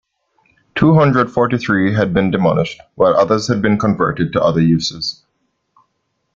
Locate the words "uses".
4.59-5.21